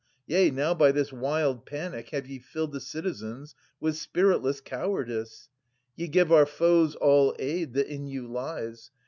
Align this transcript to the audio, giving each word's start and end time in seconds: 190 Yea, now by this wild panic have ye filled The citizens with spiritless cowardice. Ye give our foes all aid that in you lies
190 0.25 0.33
Yea, 0.59 0.63
now 0.65 0.73
by 0.73 0.91
this 0.91 1.13
wild 1.13 1.63
panic 1.63 2.09
have 2.09 2.25
ye 2.25 2.39
filled 2.39 2.71
The 2.71 2.79
citizens 2.79 3.53
with 3.79 3.95
spiritless 3.97 4.59
cowardice. 4.59 5.47
Ye 5.95 6.07
give 6.07 6.31
our 6.31 6.47
foes 6.47 6.95
all 6.95 7.35
aid 7.37 7.73
that 7.73 7.85
in 7.85 8.07
you 8.07 8.27
lies 8.27 8.89